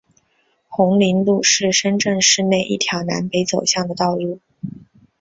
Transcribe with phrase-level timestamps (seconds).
[0.67, 4.39] 红岭路是深圳市内一条南北走向的道路。